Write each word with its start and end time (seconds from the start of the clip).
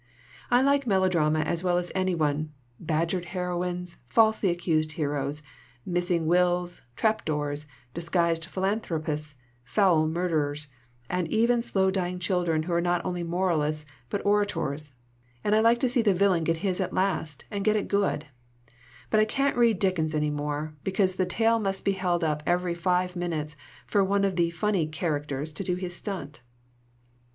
I 0.49 0.63
like 0.63 0.87
melodrama 0.87 1.41
as 1.41 1.63
well 1.63 1.77
as 1.77 1.91
any 1.93 2.15
one, 2.15 2.51
badgered 2.79 3.25
heroines, 3.37 3.97
falsely 4.07 4.49
accused 4.49 4.93
heroes, 4.93 5.43
missing 5.85 6.25
wills, 6.25 6.81
trap 6.95 7.23
doors, 7.23 7.67
disguised 7.93 8.45
phil 8.45 8.65
anthropists, 8.65 9.35
foul 9.63 10.07
murders, 10.07 10.69
and 11.07 11.27
even 11.27 11.61
slow 11.61 11.91
dying 11.91 12.17
children 12.17 12.63
who 12.63 12.73
are 12.73 12.81
not 12.81 13.05
only 13.05 13.21
moralists, 13.21 13.85
but 14.09 14.25
orators; 14.25 14.93
and 15.43 15.53
I 15.53 15.59
like 15.59 15.79
to 15.81 15.87
see 15.87 16.01
the 16.01 16.15
villain 16.15 16.45
get 16.45 16.57
his 16.65 16.81
at 16.81 16.93
last, 16.93 17.45
and 17.51 17.63
get 17.63 17.75
it 17.75 17.87
good; 17.87 18.25
but 19.11 19.19
I 19.19 19.25
can't 19.25 19.55
read 19.55 19.77
Dickens 19.77 20.15
any 20.15 20.31
more, 20.31 20.73
be 20.83 20.89
iii 20.89 20.95
LITERATURE 20.97 20.97
IN 20.97 20.97
THE 20.97 20.97
MAKING 20.97 20.97
cause 20.97 21.15
the 21.15 21.25
tale 21.43 21.59
must 21.59 21.85
be 21.85 21.91
held 21.91 22.23
up 22.23 22.41
every 22.47 22.73
five 22.73 23.15
minutes 23.15 23.55
for 23.85 24.03
one 24.03 24.25
of 24.25 24.35
the 24.35 24.49
funny 24.49 24.87
'characters' 24.87 25.53
to 25.53 25.63
do 25.63 25.75
his 25.75 25.95
stunt. 25.95 26.41